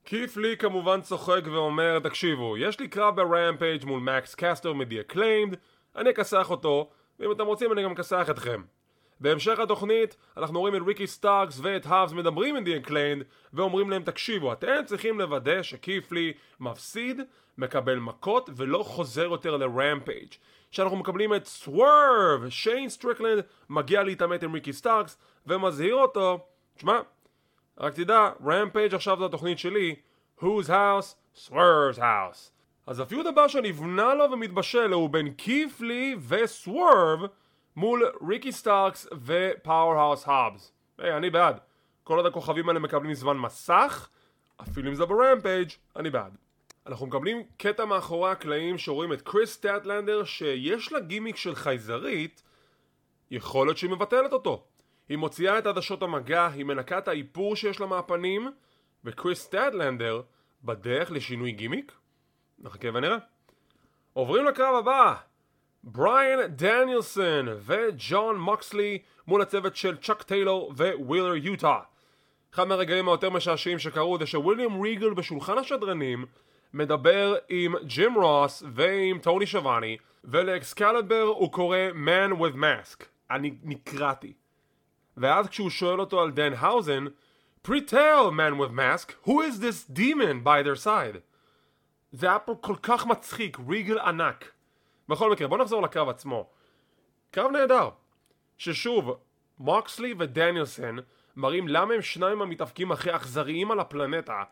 [0.05, 5.01] קית' לי כמובן צוחק ואומר, תקשיבו, יש לי קרב ברמפייג' מול מקס קסטר מ The
[5.01, 5.57] Acclaimed,
[5.97, 6.91] אני אכסח אותו,
[7.21, 8.63] ואם אתם רוצים אני גם אכסח אתכם.
[9.21, 14.03] בהמשך התוכנית אנחנו רואים את ריקי סטארקס ואת האבס מדברים עם The Acclaimed ואומרים להם
[14.03, 17.21] תקשיבו אתם צריכים לוודא שקית' לי מפסיד,
[17.59, 20.35] מקבל מכות ולא חוזר יותר לרמפייג'
[20.71, 26.39] שאנחנו מקבלים את סוורב סטריקלנד מגיע להתעמת עם ריקי סטארקס ומזהיר אותו
[26.77, 27.01] תשמע
[27.79, 29.95] רק תדע, רמפייג' עכשיו זו התוכנית שלי,
[30.41, 31.15] whose house?
[31.37, 32.51] Swerve's house.
[32.87, 37.21] אז ה feud הבא שנבנה לו ומתבשל הוא בין קית' לי וסוורב
[37.77, 40.73] מול ריקי סטארקס ופאוור-האוס האבס.
[40.99, 41.61] היי, אני בעד.
[42.05, 44.09] כל עוד הכוכבים האלה מקבלים זמן מסך,
[44.63, 46.37] אפילו אם זה ברמפייג', אני בעד.
[46.87, 52.43] אנחנו מקבלים קטע מאחורי הקלעים שרואים את קריס סטטלנדר שיש לה גימיק של חייזרית
[53.31, 54.65] יכול להיות שהיא מבטלת אותו
[55.09, 58.51] היא מוציאה את עדשות המגע, היא מנקה את האיפור שיש לה מהפנים
[59.05, 60.23] וקריס סטטלנדר
[60.65, 61.93] בדרך לשינוי גימיק?
[62.59, 63.17] נחכה ונראה.
[64.13, 65.15] עוברים לקרב הבא.
[65.85, 71.79] בריאן דניאלסון וג'ון מוקסלי מול הצוות של צ'אק טיילור ווילר יוטה.
[72.55, 76.25] אחד מהרגעים היותר משעשעים שקרו זה שוויליאם ריגל בשולחן השדרנים
[76.75, 83.05] מדבר עם ג'ים רוס ועם טוני שוואני ולאקסקליבר הוא קורא Man with Mask.
[83.31, 84.33] אני נקרעתי
[85.17, 87.05] ואז כשהוא שואל אותו על דן האוזן
[87.67, 91.19] Pre-tell Man with Mask who is this demon by their side?
[92.13, 94.53] זה היה פה כל כך מצחיק ריגל ענק.
[95.09, 96.47] בכל מקרה בוא נחזור לקרב עצמו.
[97.31, 97.89] קרב נהדר
[98.59, 99.17] ששוב
[99.59, 100.99] מוקסלי ודניאלסון
[101.37, 104.43] מראים למה הם שניים המתאבקים הכי אכזריים על הפלנטה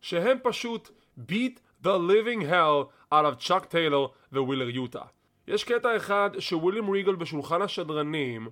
[0.00, 5.02] שהם פשוט beat the living hell out of צ'אק טיילור ווילר יוטה
[5.48, 8.48] יש קטע אחד שוויליאם ריגל בשולחן השדרנים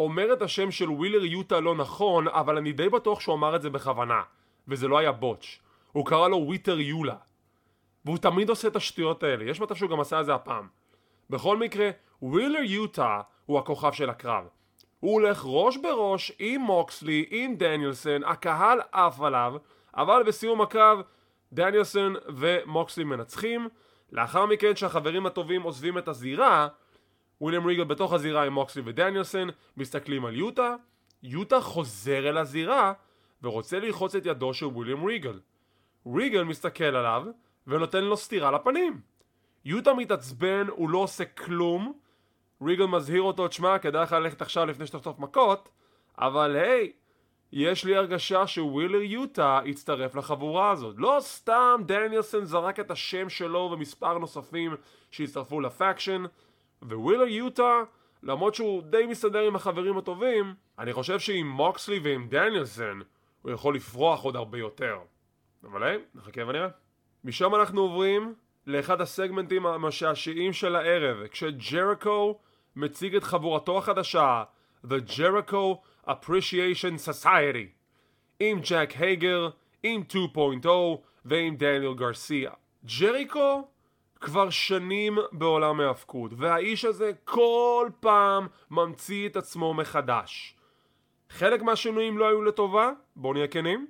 [0.00, 3.62] אומר את השם של ווילר יוטה לא נכון אבל אני די בטוח שהוא אמר את
[3.62, 4.22] זה בכוונה
[4.68, 5.60] וזה לא היה בוטש.
[5.92, 7.16] הוא קרא לו וויטר יולה.
[8.04, 9.44] והוא תמיד עושה את השטויות האלה.
[9.44, 10.68] יש מצב שהוא גם עשה את זה הפעם.
[11.30, 11.90] בכל מקרה
[12.22, 14.44] ווילר יוטה הוא הכוכב של הקרב.
[15.00, 19.54] הוא הולך ראש בראש עם מוקסלי, עם דניאלסון, הקהל עף עליו,
[19.96, 21.00] אבל בסיום הקרב
[21.52, 23.68] דניאלסון ומוקסלי מנצחים.
[24.12, 26.68] לאחר מכן שהחברים הטובים עוזבים את הזירה,
[27.40, 30.74] וויליאם ריגל בתוך הזירה עם מוקסלי ודניאלסון מסתכלים על יוטה,
[31.22, 32.92] יוטה חוזר אל הזירה
[33.42, 35.40] ורוצה ללחוץ את ידו של וויליאם ריגל.
[36.06, 37.24] ריגל מסתכל עליו
[37.66, 39.00] ונותן לו סטירה לפנים.
[39.64, 41.92] יוטה מתעצבן, הוא לא עושה כלום,
[42.62, 45.68] ריגל מזהיר אותו, תשמע, כדאי לך ללכת עכשיו לפני שתחטוף מכות,
[46.18, 46.92] אבל היי,
[47.52, 50.94] יש לי הרגשה שווילר יוטה יצטרף לחבורה הזאת.
[50.98, 54.74] לא סתם דניאלסון זרק את השם שלו ומספר נוספים
[55.10, 56.24] שהצטרפו ל faction,
[56.82, 57.82] ווילר יוטה,
[58.22, 63.02] למרות שהוא די מסתדר עם החברים הטובים, אני חושב שעם מוקסלי ועם דניאלסון
[63.42, 64.98] הוא יכול לפרוח עוד הרבה יותר.
[65.64, 66.68] אבל היי, נחכה ונראה.
[67.24, 68.34] משם אנחנו עוברים
[68.66, 72.38] לאחד הסגמנטים המשעשעים של הערב, כשג'ריקו
[72.76, 74.44] מציג את חבורתו החדשה,
[74.84, 75.76] The Jericho
[76.08, 77.68] Appreciation Society,
[78.40, 79.50] עם ג'ק הייגר,
[79.82, 80.02] עם
[80.64, 80.68] 2.0
[81.24, 82.50] ועם דניאל גרסיה.
[82.98, 83.68] ג'ריקו
[84.20, 90.56] כבר שנים בעולם ההאבקות, והאיש הזה כל פעם ממציא את עצמו מחדש.
[91.30, 93.86] חלק מהשינויים לא היו לטובה, בואו נהיה כנים,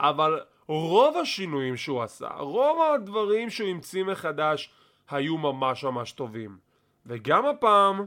[0.00, 4.70] אבל רוב השינויים שהוא עשה, רוב הדברים שהוא המציא מחדש
[5.10, 6.58] היו ממש ממש טובים.
[7.06, 8.06] וגם הפעם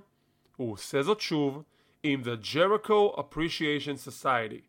[0.56, 1.64] הוא עושה זאת שוב
[2.04, 4.62] עם The Jericho Appreciation Society.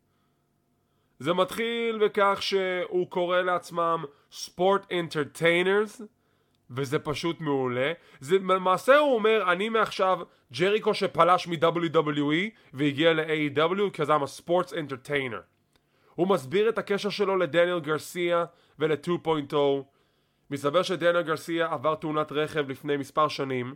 [1.19, 6.03] זה מתחיל בכך שהוא קורא לעצמם ספורט אינטרטיינרס
[6.77, 7.93] וזה פשוט מעולה.
[8.21, 10.21] זה, למעשה הוא אומר אני מעכשיו
[10.59, 15.41] ג'ריקו שפלש מ-WWE והגיע ל-AEW כי זה הספורטס אינטרטיינר.
[16.15, 18.45] הוא מסביר את הקשר שלו לדניאל גרסיה
[18.79, 19.57] ול-2.0
[20.51, 23.75] מסתבר שדניאל גרסיה עבר תאונת רכב לפני מספר שנים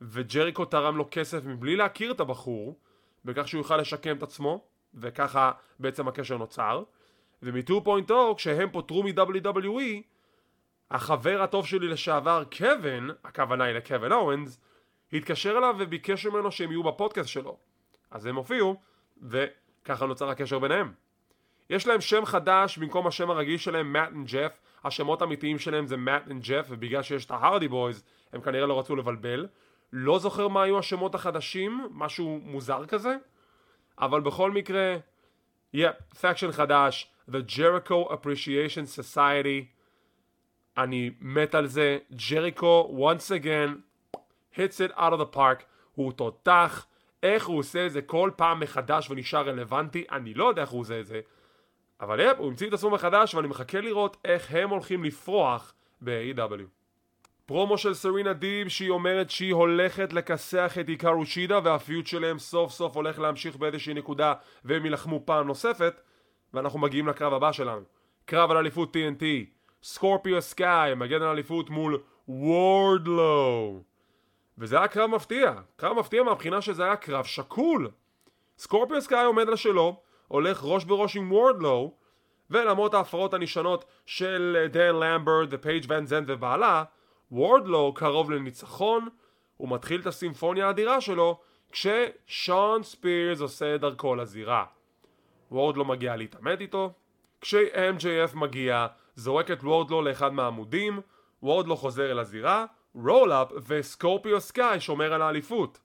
[0.00, 2.78] וג'ריקו תרם לו כסף מבלי להכיר את הבחור
[3.24, 4.64] בכך שהוא יוכל לשקם את עצמו
[4.94, 6.82] וככה בעצם הקשר נוצר
[7.42, 10.02] ומ-2.0 כשהם פוטרו מ-WWE
[10.92, 14.60] החבר הטוב שלי לשעבר קווין, הכוונה היא לקווין אורנס
[15.12, 17.56] התקשר אליו וביקש ממנו שהם יהיו בפודקאסט שלו.
[18.10, 18.80] אז הם הופיעו
[19.22, 20.92] וככה נוצר הקשר ביניהם.
[21.70, 24.52] יש להם שם חדש במקום השם הרגיל שלהם מאט and ג'ף
[24.84, 28.78] השמות האמיתיים שלהם זה מאט and ג'ף ובגלל שיש את ההרדי בויז הם כנראה לא
[28.78, 29.46] רצו לבלבל.
[29.92, 33.16] לא זוכר מה היו השמות החדשים, משהו מוזר כזה,
[33.98, 34.96] אבל בכל מקרה,
[35.72, 39.81] yep, yeah, faction חדש, The Jericho Appreciation Society,
[40.78, 41.98] אני מת על זה,
[42.30, 43.70] ג'ריקו, once again,
[44.54, 45.62] hits it out of the park,
[45.94, 46.86] הוא תותח,
[47.22, 50.80] איך הוא עושה את זה כל פעם מחדש ונשאר רלוונטי, אני לא יודע איך הוא
[50.80, 51.20] עושה את זה,
[52.00, 56.62] אבל יפ, הוא המציא את עצמו מחדש ואני מחכה לראות איך הם הולכים לפרוח ב-AW.
[57.46, 62.72] פרומו של סרינה דיב שהיא אומרת שהיא הולכת לכסח את עיקר שידה והפיוט שלהם סוף
[62.72, 66.00] סוף הולך להמשיך באיזושהי נקודה והם יילחמו פעם נוספת
[66.54, 67.82] ואנחנו מגיעים לקרב הבא שלנו.
[68.24, 69.24] קרב על אליפות TNT
[69.82, 73.82] סקורפיו סקאי מגן על אליפות מול וורדלו
[74.58, 77.90] וזה היה קרב מפתיע קרב מפתיע מהבחינה שזה היה קרב שקול
[78.58, 81.94] סקורפיו סקאי עומד על שלו הולך ראש בראש עם וורדלו
[82.50, 86.84] ולמרות ההפרעות הנשנות של דן למברט ופייג' ון זנט ובעלה
[87.32, 89.08] וורדלו קרוב לניצחון,
[89.56, 91.40] הוא מתחיל את הסימפוניה האדירה שלו
[91.72, 94.64] כששון ספירס עושה את דרכו לזירה.
[95.50, 96.92] וורדלו מגיע להתעמת איתו,
[97.40, 101.00] כש-MJF מגיע זורק את וורדלו לאחד מהעמודים,
[101.42, 105.80] וורדלו חוזר אל הזירה, רול-אפ וסקורפיו סקאי שומר על האליפות.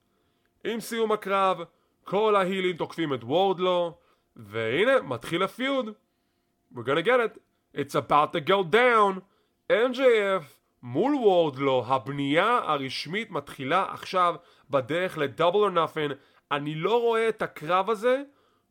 [0.64, 1.58] עם סיום הקרב,
[2.04, 3.98] כל ההילים תוקפים את וורדלו,
[4.36, 5.90] והנה, מתחיל הפיוד.
[6.74, 7.38] We're gonna get it.
[7.76, 9.20] It's about to go down.
[9.72, 10.44] MJF
[10.84, 14.36] מול וורדלו, הבנייה הרשמית מתחילה עכשיו
[14.70, 16.08] בדרך לדאבל או נאפן.
[16.52, 18.24] אני לא רואה את הקרב הזה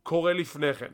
[0.03, 0.93] קורה לפני כן.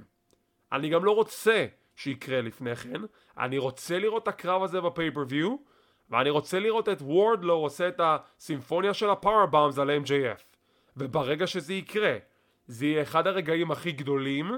[0.73, 3.01] אני גם לא רוצה שיקרה לפני כן.
[3.39, 5.57] אני רוצה לראות את הקרב הזה בפייפריוויו,
[6.11, 10.43] ואני רוצה לראות את וורדלו עושה את הסימפוניה של הפאורבאמס על MJF.
[10.97, 12.17] וברגע שזה יקרה,
[12.67, 14.53] זה יהיה אחד הרגעים הכי גדולים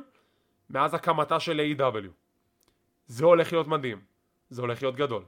[0.70, 2.08] מאז הקמתה של A.W.
[3.06, 4.00] זה הולך להיות מדהים.
[4.50, 5.22] זה הולך להיות גדול.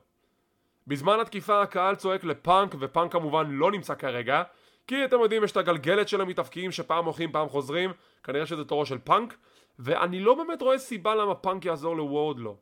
[0.86, 4.42] בזמן התקיפה הקהל צועק לפאנק, ופאנק כמובן לא נמצא כרגע,
[4.86, 7.92] כי אתם יודעים יש את הגלגלת של המתאבקים שפעם הולכים פעם חוזרים,
[8.24, 9.36] כנראה שזה תורו של פאנק,
[9.78, 12.56] ואני לא באמת רואה סיבה למה פאנק יעזור לוורדלו.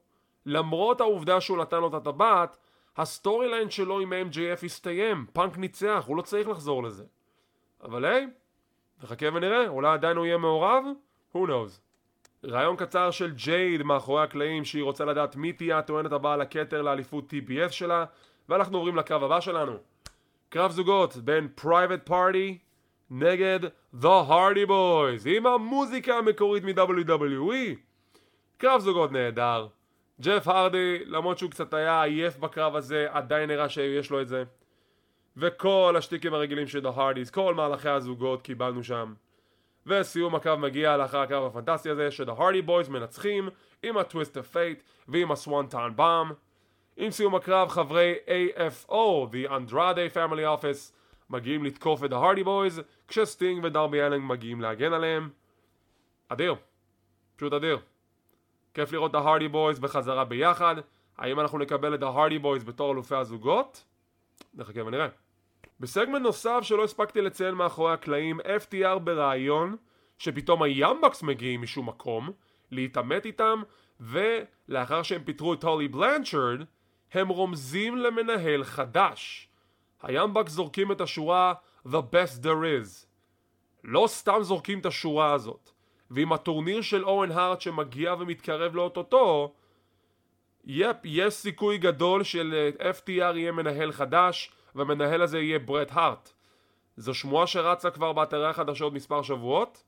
[0.47, 2.57] למרות העובדה שהוא נתן לו את הטבעת,
[2.97, 7.05] ה story line שלו עם ה-MJF הסתיים, פאנק ניצח, הוא לא צריך לחזור לזה.
[7.83, 8.27] אבל היי,
[9.03, 10.85] נחכה ונראה, אולי עדיין הוא יהיה מעורב?
[11.35, 11.81] who knows.
[12.47, 17.33] ריאיון קצר של ג'ייד מאחורי הקלעים שהיא רוצה לדעת מי תהיה הטוענת הבאה לכתר לאליפות
[17.33, 18.05] TBS שלה
[18.49, 19.77] ואנחנו עוברים לקרב הבא שלנו
[20.49, 22.59] קרב זוגות בין פרייבט פארטי
[23.11, 23.61] נגד
[24.01, 27.77] The Hardy Boys עם המוזיקה המקורית מ-WWE
[28.57, 29.67] קרב זוגות נהדר
[30.21, 34.45] ג'ף הרדי למרות שהוא קצת היה עייף בקרב הזה עדיין נראה שיש לו את זה.
[35.37, 39.15] וכל השטיקים הרגילים של Hardys כל מהלכי הזוגות קיבלנו שם.
[39.87, 43.49] וסיום הקרב מגיע לאחר הקרב הפנטסטי הזה Hardy Boys מנצחים
[43.83, 46.35] עם ה-Twist of Fate ועם ה-Swanton Bomb.
[46.97, 48.93] עם סיום הקרב חברי AFO,
[49.33, 50.93] The Andrade Family Office
[51.31, 55.31] מגיעים לתקוף את Hardy Boys כשסטינג ודרבי אלן מגיעים להגן עליהם.
[56.29, 56.55] אדיר,
[57.37, 57.79] פשוט אדיר
[58.75, 60.75] כיף לראות את ה-Hardy Boys בחזרה ביחד
[61.19, 63.85] האם אנחנו נקבל את ה-Hardy Boys בתור אלופי הזוגות?
[64.55, 65.09] נחכה ונראה
[65.81, 69.77] בסגמנט נוסף שלא הספקתי לציין מאחורי הקלעים, FTR ברעיון
[70.19, 72.31] שפתאום היאמבקס מגיעים משום מקום
[72.71, 73.63] להתעמת איתם
[74.01, 76.61] ולאחר שהם פיטרו את הולי בלנצ'רד
[77.13, 79.49] הם רומזים למנהל חדש.
[80.03, 81.55] היאמבקס זורקים את השורה
[81.87, 83.07] The best there is.
[83.85, 85.71] לא סתם זורקים את השורה הזאת.
[86.11, 89.55] ועם הטורניר של אורן הארט שמגיע ומתקרב לאוטוטו,
[90.65, 96.33] יפ, יש סיכוי גדול של FTR יהיה מנהל חדש והמנהל הזה יהיה ברט הארט.
[96.97, 99.83] זו שמועה שרצה כבר באתרי החדשות מספר שבועות.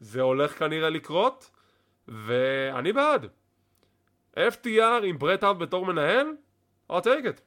[0.00, 1.50] זה הולך כנראה לקרות,
[2.08, 3.26] ואני בעד.
[4.36, 6.26] FTR עם ברט הארט בתור מנהל?
[6.90, 7.40] I'll take it.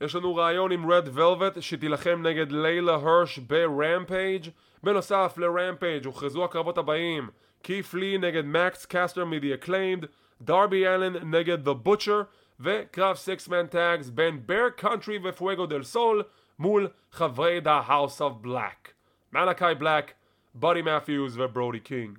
[0.00, 4.50] יש לנו ריאיון עם רד ולווט שתילחם נגד לילה הרש ברמפייג'
[4.82, 7.28] בנוסף לרמפייג' הוכרזו הקרבות הבאים
[7.62, 10.04] קית' לי נגד מקס קסטר מ-The Acclaimed
[10.40, 12.24] דרבי אלן נגד The Butcher
[12.60, 16.22] וקרב six man tags בין בר קאנטרי ופואגו דל סול
[16.58, 18.90] מול חברי The House of Black
[19.32, 20.12] מלאקי בלק,
[20.54, 22.18] בודי מת'יוס וברודי קינג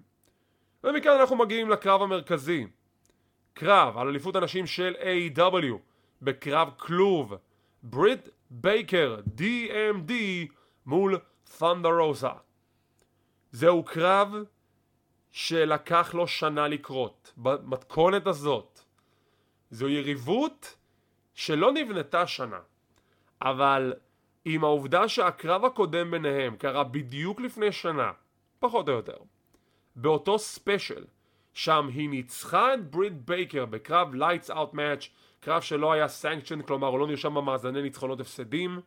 [0.84, 2.68] ומכאן אנחנו מגיעים לקרב המרכזי
[3.54, 5.76] קרב על אליפות הנשים של AEW.
[6.22, 7.36] בקרב כלוב
[7.84, 10.12] ברית בייקר DMD
[10.86, 11.20] מול
[11.84, 12.32] רוסה
[13.52, 14.34] זהו קרב
[15.32, 17.34] שלקח לו שנה לקרות.
[17.38, 18.80] במתכונת הזאת.
[19.72, 20.78] זו יריבות
[21.34, 22.60] שלא נבנתה שנה,
[23.42, 23.94] אבל
[24.46, 28.12] עם העובדה שהקרב הקודם ביניהם קרה בדיוק לפני שנה,
[28.60, 29.18] פחות או יותר,
[29.96, 31.04] באותו special,
[31.54, 36.88] שם היא ניצחה את ברית בייקר בקרב lights out match, קרב שלא היה sanctioned, כלומר
[36.88, 38.80] הוא לא נרשם במאזני ניצחונות הפסדים,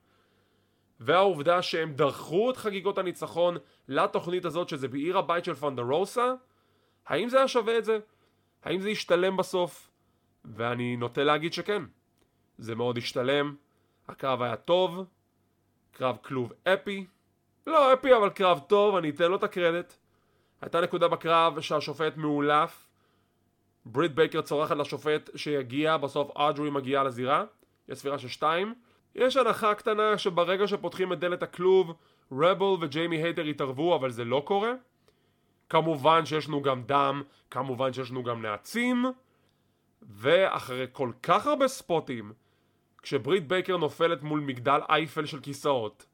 [1.01, 3.57] והעובדה שהם דחו את חגיגות הניצחון
[3.89, 6.35] לתוכנית הזאת שזה בעיר הבית של ת'אנדר רוסה,
[7.07, 7.99] האם זה היה שווה את זה?
[8.63, 9.91] האם זה ישתלם בסוף?
[10.45, 11.83] ואני נוטה להגיד שכן.
[12.59, 13.55] זה מאוד השתלם,
[14.09, 15.05] הקרב היה טוב,
[15.93, 17.07] קרב כלוב אפי,
[17.67, 19.93] לא אפי אבל קרב טוב, אני אתן לו את הקרדיט.
[20.61, 22.88] הייתה נקודה בקרב שהשופט מאולף,
[23.87, 27.45] ברית בייקר צורחת לשופט שיגיע, בסוף אדרי מגיעה לזירה,
[27.88, 28.75] יש ספירה של שתיים.
[29.15, 31.92] יש הנחה קטנה שברגע שפותחים את דלת הכלוב,
[32.33, 34.73] רבל וג'יימי הייטר יתערבו, אבל זה לא קורה.
[35.69, 39.04] כמובן שיש לנו גם דם, כמובן שיש לנו גם נעצים.
[40.02, 42.33] ואחרי כל כך הרבה ספוטים,
[43.02, 46.06] כשברית בייקר נופלת מול מגדל אייפל של כיסאות,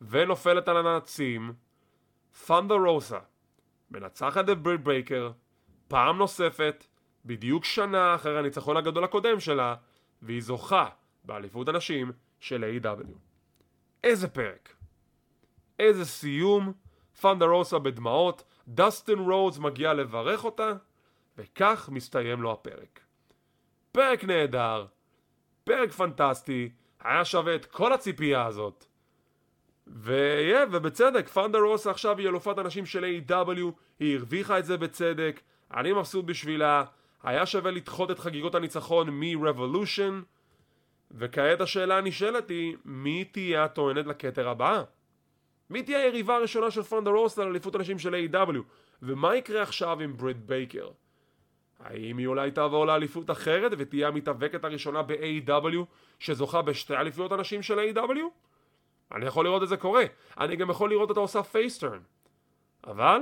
[0.00, 1.52] ונופלת על הנעצים,
[2.46, 3.18] ת'אנדר רוסה
[3.90, 5.30] מנצחת את ברית בייקר,
[5.88, 6.86] פעם נוספת,
[7.24, 9.74] בדיוק שנה אחרי הניצחון הגדול הקודם שלה,
[10.22, 10.88] והיא זוכה
[11.24, 13.06] באליפות הנשים של A.W.
[14.04, 14.74] איזה פרק.
[15.78, 16.72] איזה סיום,
[17.20, 20.72] פנדה רוסה בדמעות, דסטין רודס מגיע לברך אותה,
[21.38, 23.00] וכך מסתיים לו הפרק.
[23.92, 24.86] פרק נהדר,
[25.64, 26.70] פרק פנטסטי,
[27.00, 28.84] היה שווה את כל הציפייה הזאת.
[29.86, 33.60] ויהיה, ובצדק, פנדה רוסה עכשיו היא אלופת הנשים של A.W,
[33.98, 35.40] היא הרוויחה את זה בצדק,
[35.74, 36.84] אני מבסוט בשבילה,
[37.22, 40.24] היה שווה לדחות את חגיגות הניצחון מ-Revolution,
[41.10, 44.82] וכעת השאלה הנשאלת היא, מי תהיה הטוענת לכתר הבאה?
[45.70, 48.56] מי תהיה היריבה הראשונה של ת'אנדר רוסה לאליפות הנשים של AEW?
[49.02, 50.88] ומה יקרה עכשיו עם בריט בייקר?
[51.80, 55.76] האם היא אולי תעבור לאליפות אחרת ותהיה המתאבקת הראשונה ב- AEW
[56.18, 58.18] שזוכה בשתי אליפויות הנשים של AEW?
[59.12, 60.04] אני יכול לראות את זה קורה,
[60.40, 62.00] אני גם יכול לראות אותה עושה face turn.
[62.86, 63.20] אבל,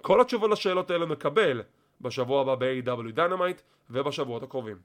[0.00, 1.62] כל התשובות לשאלות האלה נקבל
[2.00, 3.60] בשבוע הבא ב- AEW דיינמייט
[3.90, 4.76] ובשבועות הקרובים.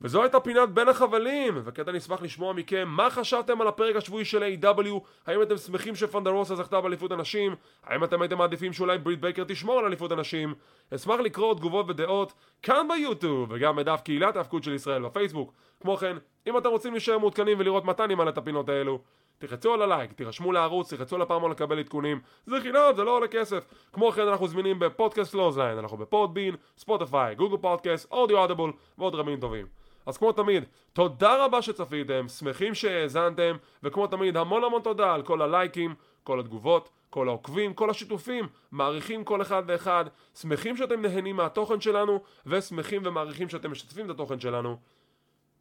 [0.00, 4.24] וזו הייתה פינת בין החבלים, וכעת אני אשמח לשמוע מכם מה חשבתם על הפרק השבועי
[4.24, 4.88] של AEW,
[5.26, 9.44] האם אתם שמחים שת'אנדר רוסה זכתה באליפות הנשים, האם אתם הייתם מעדיפים שאולי ברית בייקר
[9.44, 10.54] תשמור על אליפות הנשים,
[10.94, 12.32] אשמח לקרוא תגובות ודעות
[12.62, 15.52] כאן ביוטיוב, וגם בדף קהילת ההיאבקות של ישראל בפייסבוק.
[15.80, 16.16] כמו כן,
[16.46, 19.00] אם אתם רוצים להישאר מעודכנים ולראות מתי אני מעלה את הפינות האלו,
[19.38, 23.64] תלחצו על הלייק, תירשמו לערוץ, תלחצו לפעמון לקבל עדכונים, זה חינם, זה לא עולה כסף.
[23.92, 29.40] כמו כן אנחנו זמינים בפודקאסט לוזליין, אנחנו בפודבין, ספוטיפיי, גוגל פודקאסט, אודיו אדבול ועוד רבים
[29.40, 29.85] טובים.
[30.06, 35.42] אז כמו תמיד, תודה רבה שצפיתם, שמחים שהאזנתם, וכמו תמיד המון המון תודה על כל
[35.42, 40.04] הלייקים, כל התגובות, כל העוקבים, כל השיתופים, מעריכים כל אחד ואחד,
[40.34, 44.76] שמחים שאתם נהנים מהתוכן שלנו, ושמחים ומעריכים שאתם משתפים את התוכן שלנו.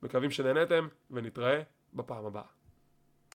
[0.03, 1.61] מקווים שנהנתם, ונתראה
[1.93, 2.54] בפעם הבאה.